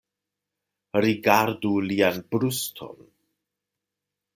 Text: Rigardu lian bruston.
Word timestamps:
Rigardu 1.05 1.75
lian 1.91 2.19
bruston. 2.33 3.01